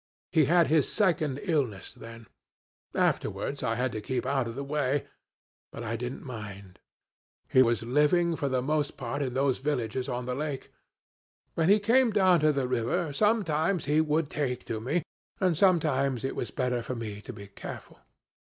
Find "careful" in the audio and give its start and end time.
17.45-17.99